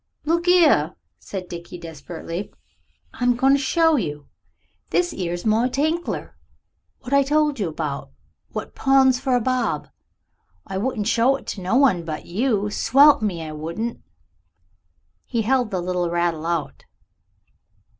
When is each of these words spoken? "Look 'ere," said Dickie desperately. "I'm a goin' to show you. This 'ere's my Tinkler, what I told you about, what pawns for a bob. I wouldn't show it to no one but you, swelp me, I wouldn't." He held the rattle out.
"Look 0.25 0.47
'ere," 0.47 0.95
said 1.19 1.47
Dickie 1.47 1.77
desperately. 1.77 2.51
"I'm 3.13 3.33
a 3.33 3.35
goin' 3.35 3.53
to 3.53 3.59
show 3.59 3.97
you. 3.97 4.25
This 4.89 5.13
'ere's 5.13 5.45
my 5.45 5.69
Tinkler, 5.69 6.35
what 7.01 7.13
I 7.13 7.21
told 7.21 7.59
you 7.59 7.69
about, 7.69 8.09
what 8.51 8.73
pawns 8.73 9.19
for 9.19 9.35
a 9.35 9.39
bob. 9.39 9.89
I 10.65 10.79
wouldn't 10.79 11.05
show 11.05 11.35
it 11.35 11.45
to 11.49 11.61
no 11.61 11.75
one 11.75 12.03
but 12.03 12.25
you, 12.25 12.71
swelp 12.71 13.21
me, 13.21 13.43
I 13.43 13.51
wouldn't." 13.51 14.01
He 15.27 15.43
held 15.43 15.69
the 15.69 15.79
rattle 16.09 16.47
out. 16.47 16.85